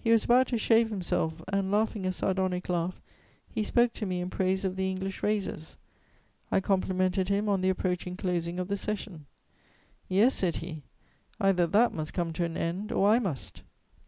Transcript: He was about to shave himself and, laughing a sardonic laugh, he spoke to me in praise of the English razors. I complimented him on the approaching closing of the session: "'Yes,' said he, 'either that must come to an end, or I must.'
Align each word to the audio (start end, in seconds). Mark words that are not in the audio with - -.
He 0.00 0.10
was 0.10 0.24
about 0.24 0.48
to 0.48 0.58
shave 0.58 0.90
himself 0.90 1.40
and, 1.46 1.70
laughing 1.70 2.04
a 2.04 2.10
sardonic 2.10 2.68
laugh, 2.68 3.00
he 3.48 3.62
spoke 3.62 3.92
to 3.92 4.04
me 4.04 4.20
in 4.20 4.28
praise 4.28 4.64
of 4.64 4.74
the 4.74 4.90
English 4.90 5.22
razors. 5.22 5.76
I 6.50 6.58
complimented 6.60 7.28
him 7.28 7.48
on 7.48 7.60
the 7.60 7.68
approaching 7.70 8.16
closing 8.16 8.58
of 8.58 8.66
the 8.66 8.76
session: 8.76 9.26
"'Yes,' 10.08 10.34
said 10.34 10.56
he, 10.56 10.82
'either 11.40 11.68
that 11.68 11.92
must 11.94 12.12
come 12.12 12.32
to 12.32 12.44
an 12.44 12.56
end, 12.56 12.90
or 12.90 13.08
I 13.08 13.20
must.' 13.20 13.62